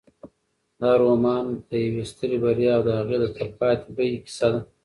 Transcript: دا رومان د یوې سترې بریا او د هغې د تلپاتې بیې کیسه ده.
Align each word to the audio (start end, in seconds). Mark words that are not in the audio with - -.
دا 0.79 0.91
رومان 1.03 1.45
د 1.69 1.71
یوې 1.85 2.03
سترې 2.11 2.37
بریا 2.43 2.71
او 2.77 2.83
د 2.87 2.89
هغې 2.99 3.17
د 3.21 3.25
تلپاتې 3.37 3.87
بیې 3.95 4.17
کیسه 4.25 4.47
ده. 4.53 4.61